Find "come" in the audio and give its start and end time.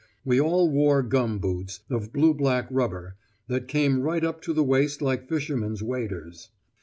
3.67-3.99